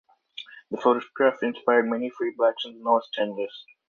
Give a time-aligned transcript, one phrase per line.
[0.71, 3.65] The photograph inspired many free blacks in the North to enlist.